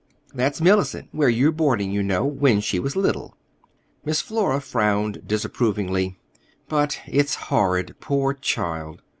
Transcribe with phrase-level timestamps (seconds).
[0.33, 3.35] "That's Mellicent—where you're boarding, you know—when she was little."
[4.03, 6.17] Miss Flora frowned disapprovingly.
[6.67, 9.03] "But it's horrid, poor child!"